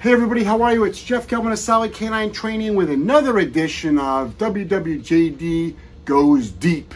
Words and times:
Hey 0.00 0.14
everybody, 0.14 0.44
how 0.44 0.62
are 0.62 0.72
you? 0.72 0.84
It's 0.84 1.02
Jeff 1.02 1.28
Gellman 1.28 1.52
of 1.52 1.58
Solid 1.58 1.92
K9 1.92 2.32
Training 2.32 2.74
with 2.74 2.88
another 2.88 3.36
edition 3.40 3.98
of 3.98 4.38
WWJD 4.38 5.74
Goes 6.06 6.50
Deep, 6.52 6.94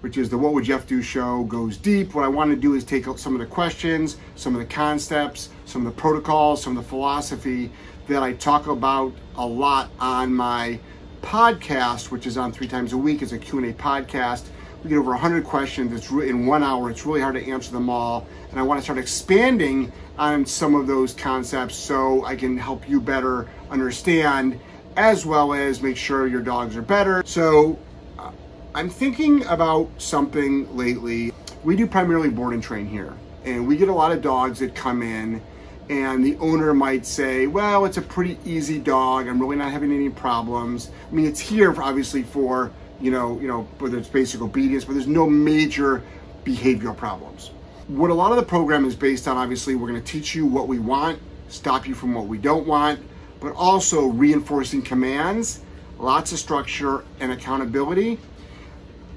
which 0.00 0.16
is 0.16 0.30
the 0.30 0.38
What 0.38 0.54
Would 0.54 0.62
Jeff 0.62 0.86
Do 0.86 1.02
show 1.02 1.42
goes 1.42 1.76
deep. 1.76 2.14
What 2.14 2.24
I 2.24 2.28
want 2.28 2.52
to 2.52 2.56
do 2.56 2.74
is 2.74 2.84
take 2.84 3.08
out 3.08 3.18
some 3.18 3.34
of 3.34 3.40
the 3.40 3.46
questions, 3.46 4.18
some 4.36 4.54
of 4.54 4.60
the 4.60 4.72
concepts, 4.72 5.48
some 5.64 5.84
of 5.84 5.92
the 5.92 6.00
protocols, 6.00 6.62
some 6.62 6.76
of 6.76 6.84
the 6.84 6.88
philosophy 6.88 7.68
that 8.06 8.22
I 8.22 8.34
talk 8.34 8.68
about 8.68 9.12
a 9.34 9.44
lot 9.44 9.90
on 9.98 10.32
my 10.32 10.78
podcast, 11.22 12.12
which 12.12 12.28
is 12.28 12.38
on 12.38 12.52
three 12.52 12.68
times 12.68 12.92
a 12.92 12.96
week. 12.96 13.22
It's 13.22 13.32
a 13.32 13.38
Q&A 13.38 13.72
podcast. 13.72 14.44
We 14.86 14.90
get 14.90 14.98
over 14.98 15.10
100 15.10 15.42
questions. 15.42 15.92
It's 15.92 16.12
in 16.12 16.46
one 16.46 16.62
hour. 16.62 16.88
It's 16.92 17.04
really 17.04 17.20
hard 17.20 17.34
to 17.34 17.44
answer 17.50 17.72
them 17.72 17.90
all. 17.90 18.24
And 18.52 18.60
I 18.60 18.62
want 18.62 18.78
to 18.78 18.84
start 18.84 19.00
expanding 19.00 19.90
on 20.16 20.46
some 20.46 20.76
of 20.76 20.86
those 20.86 21.12
concepts 21.12 21.74
so 21.74 22.24
I 22.24 22.36
can 22.36 22.56
help 22.56 22.88
you 22.88 23.00
better 23.00 23.48
understand 23.68 24.60
as 24.96 25.26
well 25.26 25.52
as 25.54 25.82
make 25.82 25.96
sure 25.96 26.28
your 26.28 26.40
dogs 26.40 26.76
are 26.76 26.82
better. 26.82 27.24
So 27.26 27.76
uh, 28.16 28.30
I'm 28.76 28.88
thinking 28.88 29.44
about 29.46 29.90
something 29.98 30.76
lately. 30.76 31.32
We 31.64 31.74
do 31.74 31.88
primarily 31.88 32.30
board 32.30 32.54
and 32.54 32.62
train 32.62 32.86
here 32.86 33.12
and 33.44 33.66
we 33.66 33.76
get 33.76 33.88
a 33.88 33.92
lot 33.92 34.12
of 34.12 34.22
dogs 34.22 34.60
that 34.60 34.76
come 34.76 35.02
in 35.02 35.42
and 35.90 36.24
the 36.24 36.36
owner 36.36 36.72
might 36.72 37.04
say, 37.04 37.48
well, 37.48 37.86
it's 37.86 37.96
a 37.96 38.02
pretty 38.02 38.38
easy 38.44 38.78
dog. 38.78 39.26
I'm 39.26 39.40
really 39.40 39.56
not 39.56 39.72
having 39.72 39.92
any 39.92 40.10
problems. 40.10 40.90
I 41.10 41.12
mean, 41.12 41.26
it's 41.26 41.40
here 41.40 41.72
for, 41.72 41.82
obviously 41.82 42.22
for, 42.22 42.70
you 43.00 43.10
know, 43.10 43.38
you 43.40 43.48
know, 43.48 43.62
whether 43.78 43.98
it's 43.98 44.08
basic 44.08 44.40
obedience, 44.40 44.84
but 44.84 44.94
there's 44.94 45.06
no 45.06 45.28
major 45.28 46.02
behavioral 46.44 46.96
problems 46.96 47.50
what 47.88 48.10
a 48.10 48.14
lot 48.14 48.32
of 48.32 48.36
the 48.36 48.42
program 48.42 48.84
is 48.84 48.96
based 48.96 49.28
on, 49.28 49.36
obviously, 49.36 49.76
we're 49.76 49.88
going 49.88 50.02
to 50.02 50.12
teach 50.12 50.34
you 50.34 50.44
what 50.44 50.66
we 50.66 50.78
want, 50.78 51.20
stop 51.48 51.86
you 51.86 51.94
from 51.94 52.14
what 52.14 52.26
we 52.26 52.36
don't 52.36 52.66
want, 52.66 53.00
but 53.40 53.52
also 53.54 54.06
reinforcing 54.06 54.82
commands, 54.82 55.60
lots 55.98 56.32
of 56.32 56.38
structure 56.38 57.04
and 57.20 57.30
accountability. 57.30 58.18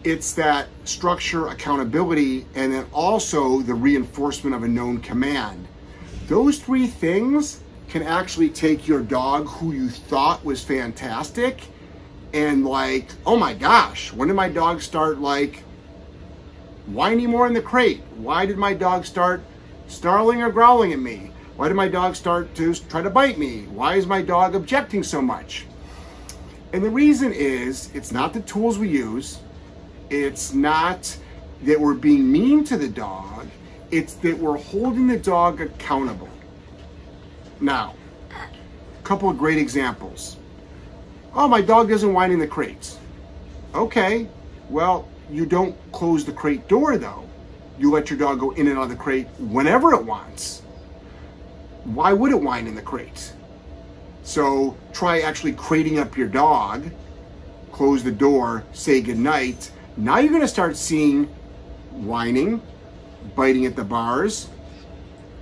It's 0.03 0.33
that 0.33 0.67
structure, 0.85 1.47
accountability, 1.47 2.45
and 2.53 2.71
then 2.71 2.85
also 2.93 3.61
the 3.61 3.73
reinforcement 3.73 4.55
of 4.55 4.63
a 4.63 4.67
known 4.67 5.01
command. 5.01 5.67
Those 6.27 6.59
three 6.59 6.85
things 6.85 7.61
can 7.89 8.03
actually 8.03 8.49
take 8.49 8.87
your 8.87 9.01
dog 9.01 9.47
who 9.47 9.71
you 9.71 9.89
thought 9.89 10.45
was 10.45 10.63
fantastic 10.63 11.61
and 12.33 12.65
like, 12.65 13.09
oh 13.25 13.35
my 13.35 13.53
gosh, 13.53 14.13
when 14.13 14.27
did 14.27 14.35
my 14.35 14.49
dog 14.49 14.81
start 14.81 15.19
like 15.19 15.63
whining 16.85 17.29
more 17.29 17.47
in 17.47 17.53
the 17.53 17.61
crate? 17.61 18.01
Why 18.17 18.45
did 18.45 18.57
my 18.57 18.73
dog 18.73 19.05
start 19.05 19.41
snarling 19.87 20.41
or 20.41 20.51
growling 20.51 20.93
at 20.93 20.99
me? 20.99 21.31
Why 21.55 21.67
did 21.67 21.75
my 21.75 21.87
dog 21.87 22.15
start 22.15 22.55
to 22.55 22.73
try 22.73 23.01
to 23.01 23.09
bite 23.09 23.37
me? 23.37 23.63
Why 23.63 23.95
is 23.95 24.05
my 24.05 24.21
dog 24.21 24.55
objecting 24.55 25.03
so 25.03 25.21
much? 25.21 25.65
And 26.71 26.83
the 26.83 26.89
reason 26.89 27.33
is 27.33 27.89
it's 27.93 28.11
not 28.11 28.33
the 28.33 28.41
tools 28.41 28.77
we 28.77 28.89
use. 28.89 29.39
It's 30.09 30.53
not 30.53 31.17
that 31.63 31.79
we're 31.79 31.95
being 31.95 32.31
mean 32.31 32.63
to 32.65 32.77
the 32.77 32.87
dog. 32.87 33.47
It's 33.91 34.13
that 34.15 34.37
we're 34.37 34.57
holding 34.57 35.07
the 35.07 35.17
dog 35.17 35.61
accountable. 35.61 36.29
Now, 37.59 37.95
a 38.31 39.03
couple 39.03 39.29
of 39.29 39.37
great 39.37 39.57
examples. 39.57 40.37
Oh, 41.33 41.47
my 41.47 41.61
dog 41.61 41.89
doesn't 41.89 42.11
whine 42.11 42.31
in 42.31 42.39
the 42.39 42.47
crates. 42.47 42.97
Okay, 43.75 44.27
well, 44.69 45.07
you 45.29 45.45
don't 45.45 45.75
close 45.91 46.25
the 46.25 46.31
crate 46.31 46.67
door 46.67 46.97
though. 46.97 47.23
You 47.77 47.91
let 47.91 48.09
your 48.09 48.17
dog 48.17 48.39
go 48.39 48.51
in 48.51 48.67
and 48.67 48.77
out 48.77 48.83
of 48.83 48.89
the 48.89 48.95
crate 48.95 49.27
whenever 49.37 49.93
it 49.93 50.03
wants. 50.03 50.61
Why 51.83 52.13
would 52.13 52.31
it 52.31 52.41
whine 52.41 52.67
in 52.67 52.75
the 52.75 52.81
crate? 52.81 53.33
So 54.23 54.75
try 54.91 55.21
actually 55.21 55.53
crating 55.53 55.99
up 55.99 56.17
your 56.17 56.27
dog, 56.27 56.89
close 57.71 58.03
the 58.03 58.11
door, 58.11 58.63
say 58.73 59.01
goodnight. 59.01 59.71
Now 59.97 60.17
you're 60.17 60.31
gonna 60.31 60.47
start 60.47 60.75
seeing 60.77 61.25
whining, 61.91 62.61
biting 63.35 63.65
at 63.65 63.75
the 63.75 63.83
bars, 63.83 64.49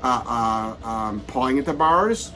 uh, 0.04 0.76
uh, 0.84 0.88
um, 0.88 1.22
pawing 1.22 1.60
at 1.60 1.66
the 1.66 1.74
bars, 1.74 2.32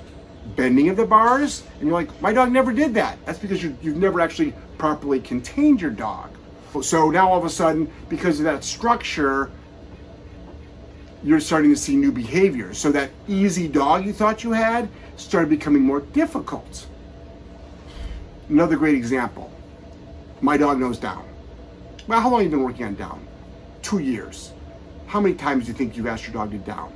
bending 0.55 0.89
of 0.89 0.97
the 0.97 1.05
bars, 1.05 1.63
and 1.79 1.89
you're 1.89 1.93
like, 1.93 2.21
my 2.21 2.33
dog 2.33 2.51
never 2.51 2.73
did 2.73 2.93
that. 2.95 3.17
That's 3.25 3.39
because 3.39 3.63
you, 3.63 3.77
you've 3.81 3.97
never 3.97 4.19
actually 4.19 4.53
properly 4.77 5.19
contained 5.19 5.81
your 5.81 5.91
dog. 5.91 6.29
So 6.81 7.09
now 7.09 7.31
all 7.31 7.37
of 7.37 7.45
a 7.45 7.49
sudden, 7.49 7.91
because 8.09 8.39
of 8.39 8.45
that 8.45 8.63
structure, 8.63 9.51
you're 11.23 11.39
starting 11.39 11.69
to 11.71 11.77
see 11.77 11.95
new 11.95 12.11
behaviors. 12.11 12.77
So 12.77 12.91
that 12.91 13.11
easy 13.27 13.67
dog 13.67 14.05
you 14.05 14.13
thought 14.13 14.43
you 14.43 14.51
had 14.51 14.89
started 15.17 15.49
becoming 15.49 15.81
more 15.81 16.01
difficult. 16.01 16.87
Another 18.49 18.75
great 18.75 18.95
example. 18.95 19.51
My 20.41 20.57
dog 20.57 20.79
knows 20.79 20.97
down. 20.97 21.25
Well, 22.07 22.19
how 22.19 22.29
long 22.29 22.41
have 22.41 22.51
you 22.51 22.57
been 22.57 22.65
working 22.65 22.85
on 22.85 22.95
down? 22.95 23.27
Two 23.81 23.99
years. 23.99 24.51
How 25.07 25.19
many 25.19 25.35
times 25.35 25.65
do 25.65 25.71
you 25.71 25.77
think 25.77 25.95
you've 25.95 26.07
asked 26.07 26.25
your 26.25 26.33
dog 26.33 26.51
to 26.51 26.57
down? 26.57 26.91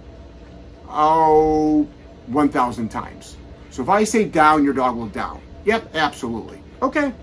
Oh, 0.90 1.88
1,000 2.28 2.90
times. 2.90 3.38
So 3.70 3.82
if 3.84 3.90
I 3.90 4.04
say 4.04 4.26
down, 4.26 4.64
your 4.64 4.74
dog 4.74 4.96
will 4.96 5.08
down. 5.08 5.42
Yep, 5.66 5.96
absolutely. 5.96 6.62
Okay 6.82 7.14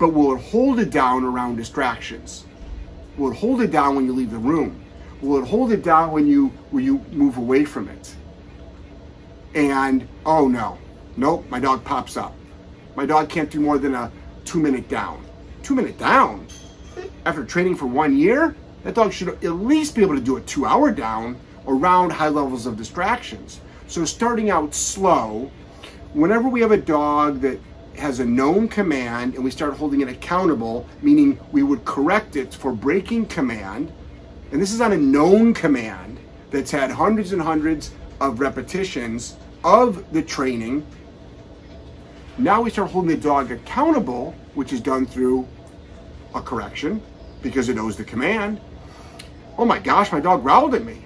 but 0.00 0.14
will 0.14 0.34
it 0.34 0.42
hold 0.42 0.80
it 0.80 0.90
down 0.90 1.24
around 1.24 1.56
distractions? 1.56 2.46
Will 3.18 3.32
it 3.32 3.36
hold 3.36 3.60
it 3.60 3.70
down 3.70 3.94
when 3.94 4.06
you 4.06 4.14
leave 4.14 4.30
the 4.30 4.38
room? 4.38 4.82
Will 5.20 5.42
it 5.42 5.46
hold 5.46 5.70
it 5.72 5.84
down 5.84 6.10
when 6.10 6.26
you 6.26 6.48
when 6.70 6.82
you 6.82 7.04
move 7.12 7.36
away 7.36 7.66
from 7.66 7.86
it? 7.88 8.16
And 9.54 10.08
oh 10.24 10.48
no, 10.48 10.78
nope, 11.18 11.44
my 11.50 11.60
dog 11.60 11.84
pops 11.84 12.16
up. 12.16 12.34
My 12.96 13.04
dog 13.04 13.28
can't 13.28 13.50
do 13.50 13.60
more 13.60 13.76
than 13.76 13.94
a 13.94 14.10
two 14.46 14.58
minute 14.58 14.88
down. 14.88 15.22
Two 15.62 15.74
minute 15.74 15.98
down? 15.98 16.46
After 17.26 17.44
training 17.44 17.76
for 17.76 17.84
one 17.84 18.16
year, 18.16 18.56
that 18.84 18.94
dog 18.94 19.12
should 19.12 19.28
at 19.28 19.42
least 19.42 19.94
be 19.94 20.00
able 20.00 20.14
to 20.14 20.20
do 20.20 20.38
a 20.38 20.40
two 20.40 20.64
hour 20.64 20.90
down 20.90 21.36
around 21.66 22.10
high 22.10 22.30
levels 22.30 22.64
of 22.64 22.78
distractions. 22.78 23.60
So 23.90 24.04
starting 24.04 24.50
out 24.50 24.72
slow, 24.72 25.50
whenever 26.12 26.48
we 26.48 26.60
have 26.60 26.70
a 26.70 26.76
dog 26.76 27.40
that 27.40 27.58
has 27.96 28.20
a 28.20 28.24
known 28.24 28.68
command 28.68 29.34
and 29.34 29.42
we 29.42 29.50
start 29.50 29.74
holding 29.76 30.00
it 30.00 30.08
accountable, 30.08 30.86
meaning 31.02 31.40
we 31.50 31.64
would 31.64 31.84
correct 31.84 32.36
it 32.36 32.54
for 32.54 32.70
breaking 32.70 33.26
command. 33.26 33.92
And 34.52 34.62
this 34.62 34.72
is 34.72 34.80
on 34.80 34.92
a 34.92 34.96
known 34.96 35.52
command 35.52 36.20
that's 36.52 36.70
had 36.70 36.92
hundreds 36.92 37.32
and 37.32 37.42
hundreds 37.42 37.90
of 38.20 38.38
repetitions 38.38 39.36
of 39.64 40.12
the 40.12 40.22
training. 40.22 40.86
Now 42.38 42.62
we 42.62 42.70
start 42.70 42.92
holding 42.92 43.10
the 43.10 43.20
dog 43.20 43.50
accountable, 43.50 44.36
which 44.54 44.72
is 44.72 44.80
done 44.80 45.04
through 45.04 45.48
a 46.32 46.40
correction 46.40 47.02
because 47.42 47.68
it 47.68 47.74
knows 47.74 47.96
the 47.96 48.04
command. 48.04 48.60
Oh 49.58 49.64
my 49.64 49.80
gosh, 49.80 50.12
my 50.12 50.20
dog 50.20 50.42
growled 50.42 50.76
at 50.76 50.84
me. 50.84 51.02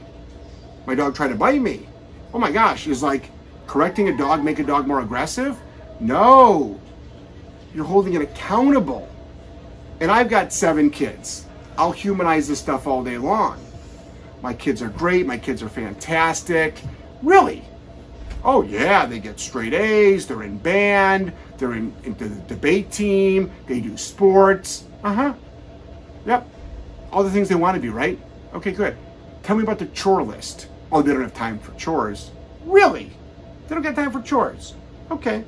My 0.85 0.95
dog 0.95 1.15
tried 1.15 1.29
to 1.29 1.35
bite 1.35 1.63
me. 1.63 1.89
Oh 2.35 2.39
my 2.39 2.51
gosh, 2.51 2.89
is 2.89 3.01
like 3.01 3.31
correcting 3.69 4.09
a 4.09 4.17
dog 4.17 4.43
make 4.43 4.59
a 4.59 4.65
dog 4.65 4.89
more 4.89 5.01
aggressive? 5.01 5.57
No, 6.01 6.81
you're 7.73 7.85
holding 7.85 8.15
it 8.15 8.23
accountable. 8.23 9.09
And 10.01 10.11
I've 10.11 10.29
got 10.29 10.53
seven 10.53 10.91
kids. 10.91 11.47
I'll 11.79 11.93
humanize 11.93 12.49
this 12.49 12.59
stuff 12.59 12.89
all 12.89 13.05
day 13.05 13.19
long. 13.19 13.65
My 14.43 14.53
kids 14.53 14.83
are 14.83 14.89
great. 14.89 15.27
My 15.27 15.39
kids 15.39 15.63
are 15.63 15.69
fantastic. 15.69 16.81
Really? 17.23 17.63
Oh 18.43 18.63
yeah, 18.63 19.07
they 19.07 19.21
get 19.21 19.39
straight 19.39 19.73
A's. 19.73 20.27
They're 20.27 20.43
in 20.43 20.59
band. 20.59 21.33
They're 21.57 21.75
in, 21.75 21.95
the 22.19 22.29
debate 22.49 22.91
team. 22.91 23.53
They 23.69 23.81
do 23.81 23.97
sports. 23.97 24.85
Uh-huh. 25.05 25.35
Yep. 26.27 26.49
All 27.13 27.23
the 27.23 27.31
things 27.31 27.49
they 27.49 27.55
want 27.55 27.77
to 27.77 27.81
do, 27.81 27.93
right? 27.93 28.19
Okay, 28.55 28.73
good. 28.73 28.97
Tell 29.45 29.55
me 29.55 29.63
about 29.63 29.79
the 29.79 29.87
chore 29.87 30.25
list. 30.25 30.67
Oh, 30.95 31.03
they 31.03 31.13
don't 31.13 31.23
have 31.23 31.35
time 31.35 31.59
for 31.59 31.73
chores. 31.73 32.31
Really? 32.65 33.11
They 33.67 33.75
don't 33.75 33.83
get 33.83 33.97
time 33.97 34.13
for 34.13 34.23
chores. 34.23 34.75
Okay. 35.11 35.45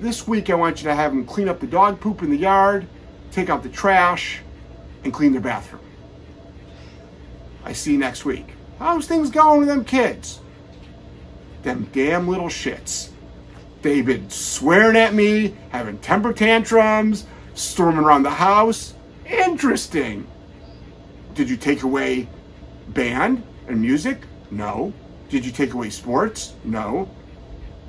This 0.00 0.26
week 0.26 0.50
I 0.50 0.54
want 0.54 0.82
you 0.82 0.88
to 0.88 0.94
have 0.94 1.12
them 1.12 1.24
clean 1.24 1.48
up 1.48 1.60
the 1.60 1.68
dog 1.68 2.00
poop 2.00 2.22
in 2.22 2.30
the 2.30 2.36
yard, 2.36 2.88
take 3.30 3.48
out 3.48 3.62
the 3.62 3.68
trash, 3.68 4.40
and 5.04 5.14
clean 5.14 5.30
their 5.30 5.40
bathroom. 5.40 5.82
I 7.64 7.72
see 7.72 7.92
you 7.92 7.98
next 7.98 8.24
week. 8.24 8.54
How's 8.80 9.06
things 9.06 9.30
going 9.30 9.60
with 9.60 9.68
them 9.68 9.84
kids? 9.84 10.40
Them 11.62 11.88
damn 11.92 12.26
little 12.26 12.48
shits. 12.48 13.10
They've 13.82 14.04
been 14.04 14.30
swearing 14.30 14.96
at 14.96 15.14
me, 15.14 15.54
having 15.70 15.98
temper 15.98 16.32
tantrums, 16.32 17.24
storming 17.54 18.04
around 18.04 18.24
the 18.24 18.30
house. 18.30 18.94
Interesting. 19.26 20.26
Did 21.34 21.48
you 21.48 21.56
take 21.56 21.84
away 21.84 22.28
band 22.88 23.44
and 23.68 23.80
music? 23.80 24.22
No. 24.50 24.92
Did 25.28 25.44
you 25.44 25.52
take 25.52 25.74
away 25.74 25.90
sports? 25.90 26.54
No. 26.64 27.08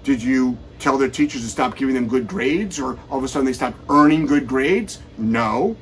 Did 0.03 0.21
you 0.21 0.57
tell 0.79 0.97
their 0.97 1.09
teachers 1.09 1.41
to 1.41 1.47
stop 1.47 1.75
giving 1.75 1.95
them 1.95 2.07
good 2.07 2.27
grades 2.27 2.79
or 2.79 2.97
all 3.09 3.17
of 3.17 3.23
a 3.23 3.27
sudden 3.27 3.45
they 3.45 3.53
stopped 3.53 3.77
earning 3.89 4.25
good 4.25 4.47
grades? 4.47 4.99
No. 5.17 5.75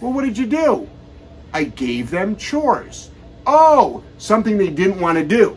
Well, 0.00 0.12
what 0.12 0.24
did 0.24 0.38
you 0.38 0.46
do? 0.46 0.88
I 1.52 1.64
gave 1.64 2.10
them 2.10 2.36
chores. 2.36 3.10
Oh, 3.46 4.02
something 4.18 4.58
they 4.58 4.68
didn't 4.68 5.00
want 5.00 5.18
to 5.18 5.24
do. 5.24 5.56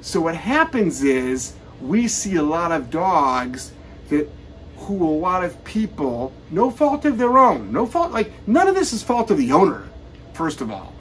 So 0.00 0.20
what 0.20 0.36
happens 0.36 1.02
is 1.02 1.54
we 1.80 2.06
see 2.06 2.36
a 2.36 2.42
lot 2.42 2.70
of 2.70 2.90
dogs 2.90 3.72
that 4.08 4.30
who 4.76 5.04
a 5.04 5.10
lot 5.10 5.44
of 5.44 5.62
people, 5.64 6.32
no 6.50 6.70
fault 6.70 7.04
of 7.04 7.18
their 7.18 7.38
own, 7.38 7.72
no 7.72 7.86
fault, 7.86 8.12
like 8.12 8.30
none 8.46 8.68
of 8.68 8.74
this 8.74 8.92
is 8.92 9.02
fault 9.02 9.30
of 9.30 9.38
the 9.38 9.50
owner, 9.50 9.88
first 10.32 10.60
of 10.60 10.70
all, 10.70 10.92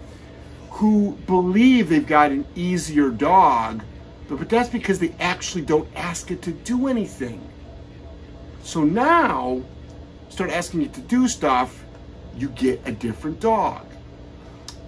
who 0.75 1.17
believe 1.25 1.87
they've 1.87 2.05
got 2.05 2.31
an 2.31 2.45
easier 2.53 3.09
dog, 3.09 3.81
but, 4.27 4.39
but 4.39 4.49
that's 4.49 4.67
because 4.67 4.99
they 4.99 5.15
actually 5.21 5.61
don't 5.61 5.87
ask 5.95 6.31
it 6.31 6.41
to 6.41 6.51
do 6.51 6.89
anything. 6.89 7.41
So 8.61 8.83
now, 8.83 9.61
start 10.27 10.51
asking 10.51 10.81
it 10.81 10.93
to 10.95 10.99
do 10.99 11.29
stuff, 11.29 11.81
you 12.37 12.49
get 12.49 12.81
a 12.83 12.91
different 12.91 13.39
dog. 13.39 13.85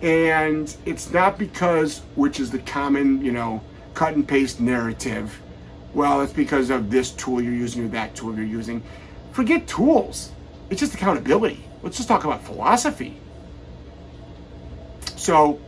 And 0.02 0.76
it's 0.86 1.10
not 1.12 1.40
because, 1.40 2.00
which 2.16 2.42
is 2.42 2.52
the 2.52 2.60
common, 2.60 3.24
you 3.24 3.32
know, 3.32 3.62
cut 3.94 4.14
and 4.14 4.28
paste 4.28 4.60
narrative. 4.60 5.40
Well, 5.94 6.20
it's 6.20 6.34
because 6.34 6.70
of 6.70 6.92
this 6.92 7.12
tool 7.12 7.42
you're 7.42 7.54
using 7.54 7.86
or 7.86 7.88
that 7.90 8.14
tool 8.14 8.36
you're 8.36 8.44
using. 8.44 8.84
Forget 9.32 9.66
tools. 9.68 10.34
It's 10.70 10.82
just 10.82 10.96
accountability. 10.96 11.64
Let's 11.82 11.96
just 11.96 12.10
talk 12.10 12.26
about 12.26 12.44
philosophy. 12.44 13.22
So 15.16 15.62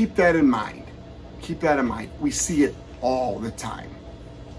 keep 0.00 0.14
that 0.14 0.34
in 0.34 0.48
mind. 0.48 0.86
Keep 1.42 1.60
that 1.60 1.78
in 1.78 1.84
mind. 1.84 2.10
We 2.20 2.30
see 2.30 2.62
it 2.62 2.74
all 3.02 3.38
the 3.38 3.50
time. 3.50 3.90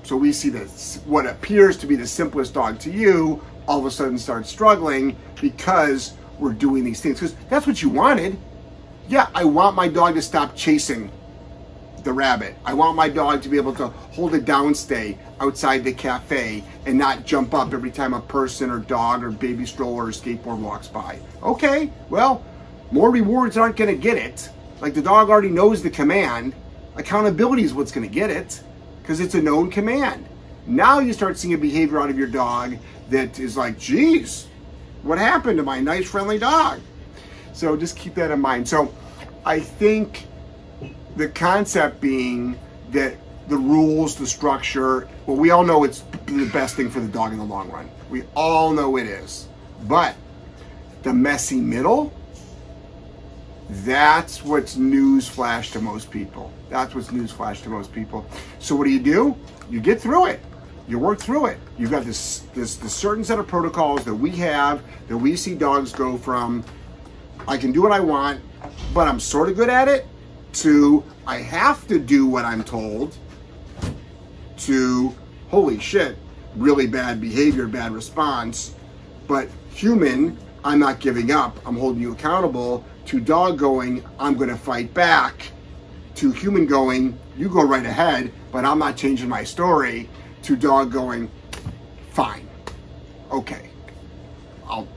So 0.03 0.15
we 0.15 0.31
see 0.31 0.49
that 0.49 0.67
what 1.07 1.25
appears 1.25 1.77
to 1.77 1.87
be 1.87 1.95
the 1.95 2.05
simplest 2.05 2.53
dog 2.53 2.79
to 2.81 2.91
you 2.91 3.41
all 3.67 3.79
of 3.79 3.85
a 3.87 3.89
sudden 3.89 4.19
starts 4.19 4.51
struggling 4.51 5.17
because 5.41 6.13
we're 6.37 6.53
doing 6.53 6.83
these 6.83 7.01
things. 7.01 7.19
Because 7.19 7.35
that's 7.49 7.65
what 7.65 7.81
you 7.81 7.89
wanted. 7.89 8.37
Yeah, 9.07 9.29
I 9.33 9.43
want 9.43 9.75
my 9.75 9.87
dog 9.87 10.13
to 10.13 10.21
stop 10.21 10.55
chasing 10.55 11.09
the 12.03 12.13
rabbit. 12.13 12.55
I 12.63 12.75
want 12.75 12.95
my 12.95 13.09
dog 13.09 13.41
to 13.41 13.49
be 13.49 13.57
able 13.57 13.73
to 13.77 13.87
hold 13.87 14.35
a 14.35 14.39
downstay 14.39 15.17
outside 15.39 15.83
the 15.83 15.93
cafe 15.93 16.63
and 16.85 16.99
not 16.99 17.25
jump 17.25 17.55
up 17.55 17.73
every 17.73 17.89
time 17.89 18.13
a 18.13 18.21
person 18.21 18.69
or 18.69 18.77
dog 18.77 19.23
or 19.23 19.31
baby 19.31 19.65
stroller 19.65 20.05
or 20.05 20.09
skateboard 20.09 20.59
walks 20.59 20.87
by. 20.87 21.17
Okay, 21.41 21.91
well, 22.11 22.45
more 22.91 23.09
rewards 23.09 23.57
aren't 23.57 23.75
going 23.75 23.89
to 23.89 23.99
get 23.99 24.17
it. 24.17 24.47
Like 24.81 24.95
the 24.95 25.01
dog 25.01 25.29
already 25.29 25.49
knows 25.49 25.83
the 25.83 25.91
command. 25.91 26.53
Accountability 26.95 27.63
is 27.63 27.73
what's 27.73 27.91
going 27.91 28.07
to 28.07 28.13
get 28.13 28.31
it 28.31 28.61
because 29.01 29.19
it's 29.19 29.35
a 29.35 29.41
known 29.41 29.69
command. 29.69 30.27
Now 30.65 30.99
you 30.99 31.13
start 31.13 31.37
seeing 31.37 31.53
a 31.53 31.57
behavior 31.57 31.99
out 32.01 32.09
of 32.09 32.17
your 32.17 32.27
dog 32.27 32.77
that 33.09 33.39
is 33.39 33.55
like, 33.55 33.79
geez, 33.79 34.47
what 35.03 35.17
happened 35.17 35.57
to 35.57 35.63
my 35.63 35.79
nice 35.79 36.09
friendly 36.09 36.39
dog? 36.39 36.81
So 37.53 37.77
just 37.77 37.95
keep 37.95 38.15
that 38.15 38.31
in 38.31 38.41
mind. 38.41 38.67
So 38.67 38.93
I 39.45 39.59
think 39.59 40.25
the 41.15 41.29
concept 41.29 42.01
being 42.01 42.57
that 42.91 43.15
the 43.47 43.57
rules, 43.57 44.15
the 44.15 44.27
structure, 44.27 45.07
well, 45.25 45.37
we 45.37 45.51
all 45.51 45.63
know 45.63 45.83
it's 45.83 46.03
the 46.25 46.49
best 46.51 46.75
thing 46.75 46.89
for 46.89 46.99
the 46.99 47.07
dog 47.07 47.33
in 47.33 47.37
the 47.37 47.43
long 47.43 47.69
run. 47.69 47.89
We 48.09 48.23
all 48.35 48.71
know 48.71 48.97
it 48.97 49.05
is. 49.05 49.47
But 49.83 50.15
the 51.03 51.13
messy 51.13 51.59
middle, 51.59 52.13
that's 53.71 54.43
what's 54.43 54.75
newsflash 54.75 55.71
to 55.71 55.79
most 55.79 56.11
people. 56.11 56.51
That's 56.69 56.93
what's 56.93 57.07
newsflash 57.07 57.63
to 57.63 57.69
most 57.69 57.93
people. 57.93 58.25
So 58.59 58.75
what 58.75 58.83
do 58.83 58.91
you 58.91 58.99
do? 58.99 59.35
You 59.69 59.79
get 59.79 60.01
through 60.01 60.25
it. 60.25 60.41
You 60.89 60.99
work 60.99 61.19
through 61.19 61.45
it. 61.45 61.57
You've 61.77 61.91
got 61.91 62.03
this 62.03 62.39
this 62.53 62.75
this 62.75 62.93
certain 62.93 63.23
set 63.23 63.39
of 63.39 63.47
protocols 63.47 64.03
that 64.03 64.13
we 64.13 64.31
have 64.31 64.83
that 65.07 65.15
we 65.15 65.37
see 65.37 65.55
dogs 65.55 65.93
go 65.93 66.17
from 66.17 66.65
I 67.47 67.57
can 67.57 67.71
do 67.71 67.81
what 67.81 67.93
I 67.93 68.01
want, 68.01 68.41
but 68.93 69.07
I'm 69.07 69.19
sort 69.19 69.47
of 69.47 69.55
good 69.55 69.69
at 69.69 69.87
it 69.87 70.05
to 70.53 71.01
I 71.25 71.37
have 71.37 71.87
to 71.87 71.97
do 71.97 72.27
what 72.27 72.43
I'm 72.43 72.65
told 72.65 73.15
to 74.57 75.15
holy 75.49 75.79
shit, 75.79 76.17
really 76.57 76.87
bad 76.87 77.21
behavior, 77.21 77.67
bad 77.67 77.93
response. 77.93 78.75
But 79.27 79.47
human, 79.69 80.37
I'm 80.65 80.79
not 80.79 80.99
giving 80.99 81.31
up. 81.31 81.57
I'm 81.65 81.77
holding 81.77 82.01
you 82.01 82.11
accountable. 82.11 82.83
To 83.07 83.19
dog 83.19 83.57
going, 83.57 84.03
I'm 84.19 84.35
going 84.35 84.49
to 84.49 84.57
fight 84.57 84.93
back. 84.93 85.51
To 86.15 86.31
human 86.31 86.65
going, 86.65 87.17
you 87.37 87.49
go 87.49 87.63
right 87.63 87.85
ahead, 87.85 88.31
but 88.51 88.65
I'm 88.65 88.79
not 88.79 88.97
changing 88.97 89.29
my 89.29 89.43
story. 89.43 90.09
To 90.43 90.55
dog 90.55 90.91
going, 90.91 91.29
fine, 92.11 92.47
okay, 93.31 93.69
I'll, 94.65 94.87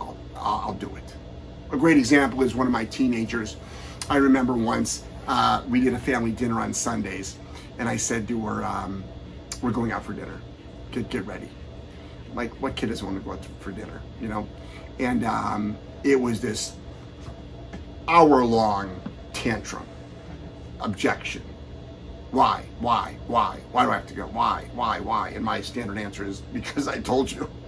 I'll, 0.00 0.16
I'll 0.36 0.74
do 0.74 0.94
it. 0.96 1.14
A 1.72 1.76
great 1.76 1.96
example 1.96 2.42
is 2.42 2.54
one 2.54 2.66
of 2.66 2.72
my 2.72 2.84
teenagers 2.84 3.56
I 4.10 4.16
remember 4.16 4.54
once 4.54 5.04
uh, 5.28 5.62
we 5.68 5.80
did 5.80 5.94
a 5.94 5.98
family 5.98 6.32
dinner 6.32 6.60
on 6.60 6.74
Sundays, 6.74 7.38
and 7.78 7.88
I 7.88 7.96
said 7.96 8.26
to 8.26 8.44
her, 8.46 8.64
um, 8.64 9.04
"We're 9.62 9.70
going 9.70 9.92
out 9.92 10.04
for 10.04 10.12
dinner. 10.12 10.40
Get 10.90 11.10
get 11.10 11.24
ready." 11.26 11.48
Like, 12.34 12.50
what 12.60 12.74
kid 12.74 12.88
doesn't 12.88 13.06
want 13.06 13.18
to 13.18 13.24
go 13.24 13.32
out 13.32 13.46
for 13.60 13.70
dinner, 13.70 14.02
you 14.20 14.26
know? 14.26 14.48
And 14.98 15.24
um, 15.24 15.78
it 16.02 16.16
was 16.16 16.40
this 16.40 16.74
hour-long 18.10 19.00
tantrum, 19.32 19.86
objection. 20.80 21.42
Why? 22.32 22.64
Why? 22.80 23.16
Why? 23.28 23.60
Why 23.70 23.84
do 23.84 23.92
I 23.92 23.94
have 23.94 24.06
to 24.08 24.14
go? 24.14 24.26
Why? 24.26 24.68
Why? 24.74 24.98
Why? 24.98 25.28
And 25.30 25.44
my 25.44 25.60
standard 25.60 25.96
answer 25.96 26.24
is 26.24 26.40
because 26.40 26.88
I 26.88 27.00
told 27.00 27.30
you. 27.30 27.48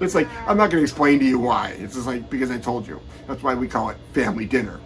It's 0.00 0.14
like, 0.14 0.28
I'm 0.46 0.58
not 0.58 0.70
going 0.70 0.80
to 0.80 0.82
explain 0.82 1.18
to 1.20 1.24
you 1.24 1.38
why. 1.38 1.70
It's 1.78 1.94
just 1.94 2.06
like, 2.06 2.28
because 2.28 2.50
I 2.50 2.58
told 2.58 2.86
you. 2.86 3.00
That's 3.26 3.42
why 3.42 3.54
we 3.54 3.66
call 3.66 3.88
it 3.88 3.96
family 4.12 4.44
dinner. 4.44 4.80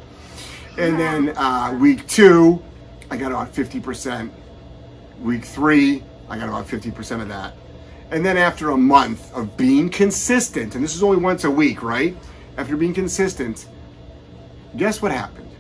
And 0.79 0.99
then 0.99 1.37
uh, 1.37 1.77
week 1.81 2.07
two, 2.07 2.63
I 3.11 3.17
got 3.17 3.33
about 3.33 3.53
50%. 3.53 4.31
Week 5.21 5.45
three, 5.45 6.05
I 6.29 6.39
got 6.39 6.49
about 6.49 6.69
50% 6.69 7.21
of 7.21 7.29
that. 7.29 7.55
And 8.13 8.25
then 8.25 8.37
after 8.37 8.71
a 8.71 8.77
month 8.77 9.35
of 9.35 9.57
being 9.57 9.91
consistent, 9.91 10.77
and 10.77 10.85
this 10.85 10.95
is 10.95 11.03
only 11.03 11.17
once 11.17 11.43
a 11.43 11.51
week, 11.51 11.83
right? 11.83 12.17
After 12.57 12.77
being 12.77 12.95
consistent, 12.95 13.67
guess 14.77 15.03
what 15.03 15.13
happened? 15.13 15.51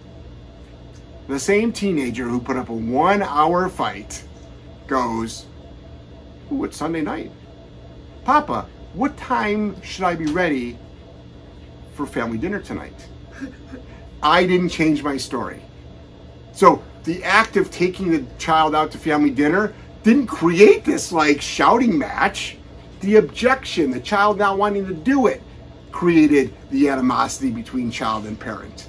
The 1.28 1.38
same 1.38 1.72
teenager 1.72 2.24
who 2.24 2.40
put 2.40 2.56
up 2.56 2.68
a 2.68 2.72
one 2.72 3.22
hour 3.22 3.68
fight 3.68 4.24
goes, 4.86 5.46
Ooh, 6.50 6.64
it's 6.64 6.76
Sunday 6.76 7.00
night. 7.00 7.30
Papa, 8.24 8.66
what 8.94 9.16
time 9.16 9.80
should 9.82 10.04
I 10.04 10.14
be 10.14 10.26
ready 10.26 10.78
for 11.94 12.06
family 12.06 12.38
dinner 12.38 12.60
tonight? 12.60 13.08
I 14.22 14.46
didn't 14.46 14.68
change 14.68 15.02
my 15.02 15.16
story. 15.16 15.62
So 16.52 16.82
the 17.04 17.24
act 17.24 17.56
of 17.56 17.70
taking 17.70 18.10
the 18.10 18.24
child 18.38 18.74
out 18.74 18.90
to 18.92 18.98
family 18.98 19.30
dinner 19.30 19.74
didn't 20.02 20.26
create 20.26 20.84
this 20.84 21.12
like 21.12 21.40
shouting 21.40 21.96
match. 21.98 22.56
The 23.00 23.16
objection, 23.16 23.90
the 23.90 24.00
child 24.00 24.38
not 24.38 24.58
wanting 24.58 24.86
to 24.86 24.94
do 24.94 25.26
it, 25.26 25.42
created 25.90 26.54
the 26.70 26.88
animosity 26.88 27.50
between 27.50 27.90
child 27.90 28.26
and 28.26 28.38
parent. 28.38 28.88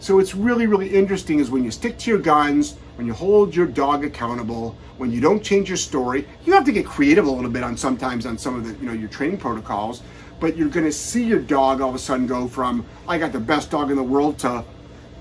So 0.00 0.18
it's 0.18 0.34
really, 0.34 0.66
really 0.66 0.88
interesting 0.88 1.38
is 1.38 1.50
when 1.50 1.64
you 1.64 1.70
stick 1.70 1.98
to 1.98 2.10
your 2.10 2.18
guns, 2.18 2.76
when 2.96 3.06
you 3.06 3.12
hold 3.12 3.54
your 3.54 3.66
dog 3.66 4.04
accountable, 4.04 4.76
when 4.98 5.10
you 5.10 5.20
don't 5.20 5.42
change 5.42 5.68
your 5.68 5.76
story, 5.76 6.26
you 6.44 6.52
have 6.52 6.64
to 6.64 6.72
get 6.72 6.86
creative 6.86 7.26
a 7.26 7.30
little 7.30 7.50
bit 7.50 7.62
on 7.62 7.76
sometimes 7.76 8.26
on 8.26 8.38
some 8.38 8.54
of 8.54 8.64
the, 8.64 8.74
you 8.80 8.86
know, 8.86 8.92
your 8.92 9.08
training 9.08 9.38
protocols, 9.38 10.02
but 10.38 10.56
you're 10.56 10.68
to 10.68 10.92
see 10.92 11.24
your 11.24 11.40
dog 11.40 11.80
all 11.80 11.88
of 11.88 11.94
a 11.94 11.98
sudden 11.98 12.26
go 12.26 12.46
from 12.46 12.84
I 13.08 13.18
got 13.18 13.32
the 13.32 13.40
best 13.40 13.70
dog 13.70 13.90
in 13.90 13.96
the 13.96 14.02
world 14.02 14.38
to 14.40 14.64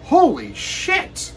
holy 0.03 0.53
shit. 0.53 1.33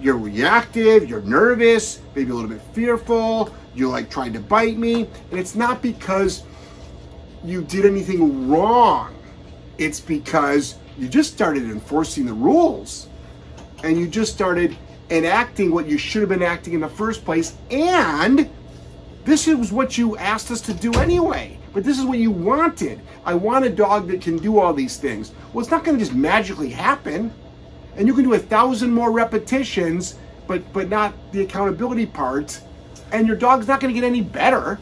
You're 0.00 0.18
reactive, 0.18 1.08
you're 1.08 1.22
nervous, 1.22 2.00
maybe 2.16 2.32
a 2.32 2.34
little 2.34 2.50
bit 2.50 2.60
fearful, 2.72 3.54
you 3.74 3.88
like 3.88 4.10
trying 4.10 4.32
to 4.32 4.40
bite 4.40 4.76
me, 4.76 5.08
and 5.30 5.38
it's 5.38 5.54
not 5.54 5.80
because 5.80 6.42
you 7.44 7.62
did 7.62 7.86
anything 7.86 8.48
wrong. 8.48 9.14
It's 9.78 10.00
because 10.00 10.76
you 10.98 11.08
just 11.08 11.32
started 11.32 11.64
enforcing 11.64 12.26
the 12.26 12.32
rules 12.32 13.08
and 13.82 13.98
you 13.98 14.06
just 14.06 14.32
started 14.32 14.76
enacting 15.10 15.72
what 15.72 15.86
you 15.86 15.98
should 15.98 16.22
have 16.22 16.28
been 16.28 16.42
acting 16.42 16.74
in 16.74 16.80
the 16.80 16.88
first 16.88 17.24
place 17.24 17.56
and 17.70 18.48
this 19.24 19.46
is 19.46 19.72
what 19.72 19.96
you 19.96 20.16
asked 20.16 20.50
us 20.50 20.60
to 20.62 20.74
do 20.74 20.92
anyway. 20.94 21.58
But 21.72 21.84
this 21.84 21.98
is 21.98 22.04
what 22.04 22.18
you 22.18 22.30
wanted. 22.30 23.00
I 23.24 23.34
want 23.34 23.64
a 23.64 23.70
dog 23.70 24.08
that 24.08 24.20
can 24.20 24.36
do 24.36 24.58
all 24.58 24.74
these 24.74 24.96
things. 24.96 25.32
Well, 25.52 25.62
it's 25.62 25.70
not 25.70 25.84
going 25.84 25.96
to 25.96 26.04
just 26.04 26.14
magically 26.14 26.70
happen. 26.70 27.32
And 27.96 28.06
you 28.06 28.14
can 28.14 28.24
do 28.24 28.34
a 28.34 28.38
thousand 28.38 28.92
more 28.92 29.12
repetitions, 29.12 30.16
but 30.46 30.70
but 30.72 30.88
not 30.88 31.14
the 31.32 31.42
accountability 31.42 32.06
part. 32.06 32.60
And 33.12 33.26
your 33.26 33.36
dog's 33.36 33.68
not 33.68 33.80
going 33.80 33.94
to 33.94 33.98
get 33.98 34.06
any 34.06 34.22
better. 34.22 34.78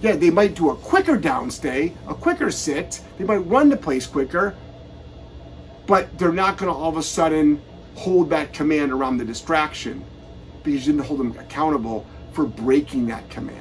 Yeah, 0.00 0.16
they 0.16 0.30
might 0.30 0.54
do 0.54 0.70
a 0.70 0.76
quicker 0.76 1.16
downstay, 1.16 1.94
a 2.08 2.14
quicker 2.14 2.50
sit. 2.50 3.00
They 3.18 3.24
might 3.24 3.36
run 3.36 3.68
the 3.68 3.76
place 3.76 4.06
quicker, 4.06 4.56
but 5.86 6.16
they're 6.18 6.32
not 6.32 6.56
going 6.56 6.72
to 6.72 6.76
all 6.76 6.88
of 6.88 6.96
a 6.96 7.02
sudden 7.02 7.60
hold 7.94 8.30
that 8.30 8.52
command 8.52 8.92
around 8.92 9.18
the 9.18 9.24
distraction 9.24 10.04
because 10.62 10.86
you 10.86 10.92
didn't 10.92 11.06
hold 11.06 11.20
them 11.20 11.36
accountable 11.38 12.06
for 12.32 12.46
breaking 12.46 13.06
that 13.06 13.28
command. 13.30 13.58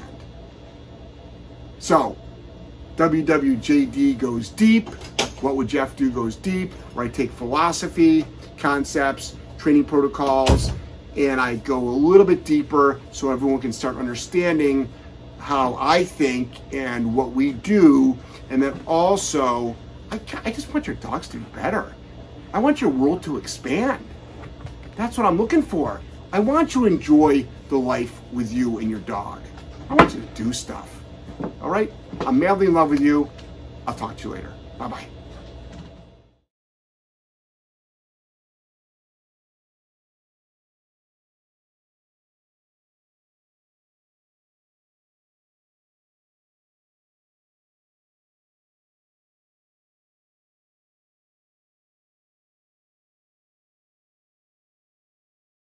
So, 1.79 2.17
WWJD 2.95 4.17
goes 4.17 4.49
deep. 4.49 4.89
What 5.41 5.55
would 5.55 5.67
Jeff 5.67 5.95
do 5.95 6.11
goes 6.11 6.35
deep, 6.35 6.71
where 6.93 7.05
I 7.05 7.09
take 7.09 7.31
philosophy, 7.31 8.25
concepts, 8.57 9.35
training 9.57 9.85
protocols, 9.85 10.71
and 11.17 11.41
I 11.41 11.57
go 11.57 11.79
a 11.79 11.89
little 11.89 12.25
bit 12.25 12.45
deeper 12.45 13.01
so 13.11 13.31
everyone 13.31 13.59
can 13.59 13.73
start 13.73 13.97
understanding 13.97 14.87
how 15.39 15.75
I 15.79 16.03
think 16.03 16.51
and 16.71 17.15
what 17.15 17.31
we 17.31 17.53
do. 17.53 18.17
And 18.49 18.61
then 18.61 18.79
also, 18.85 19.75
I, 20.11 20.19
I 20.45 20.51
just 20.51 20.71
want 20.73 20.85
your 20.85 20.95
dogs 20.97 21.27
to 21.29 21.37
be 21.37 21.45
better. 21.55 21.95
I 22.53 22.59
want 22.59 22.81
your 22.81 22.89
world 22.89 23.23
to 23.23 23.37
expand. 23.37 24.05
That's 24.95 25.17
what 25.17 25.25
I'm 25.25 25.37
looking 25.37 25.61
for. 25.61 26.01
I 26.33 26.39
want 26.39 26.75
you 26.75 26.81
to 26.81 26.87
enjoy 26.87 27.47
the 27.69 27.77
life 27.77 28.19
with 28.31 28.51
you 28.51 28.79
and 28.79 28.89
your 28.89 28.99
dog. 28.99 29.41
I 29.89 29.95
want 29.95 30.13
you 30.13 30.21
to 30.21 30.27
do 30.43 30.53
stuff. 30.53 31.01
All 31.61 31.69
right? 31.69 31.91
I'm 32.21 32.39
madly 32.39 32.67
in 32.67 32.73
love 32.73 32.89
with 32.89 33.01
you. 33.01 33.29
I'll 33.87 33.95
talk 33.95 34.17
to 34.17 34.29
you 34.29 34.35
later. 34.35 34.53
Bye 34.77 34.87
bye. 34.87 35.20